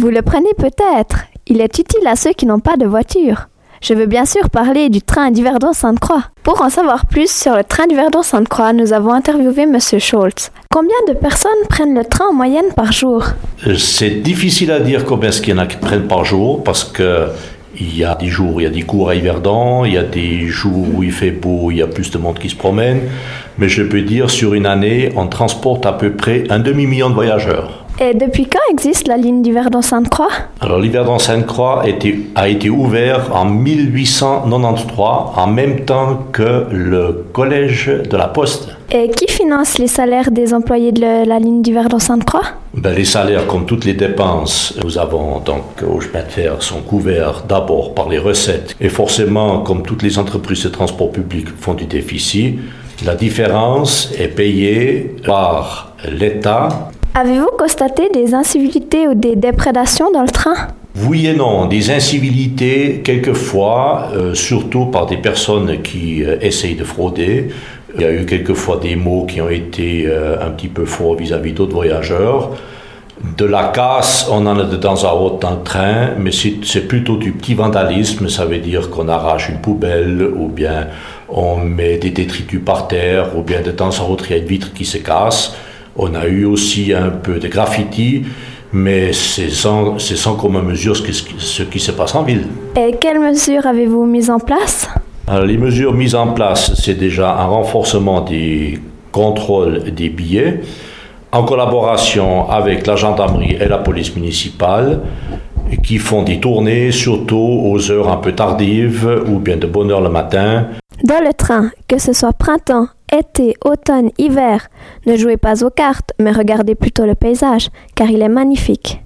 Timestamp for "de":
2.76-2.86, 11.08-11.14, 22.12-22.18, 27.10-27.14, 38.08-38.16, 40.92-41.00, 46.22-46.30, 50.62-50.68, 66.74-66.84, 73.36-73.44, 74.64-74.76, 83.60-83.72, 87.40-87.48, 109.56-109.66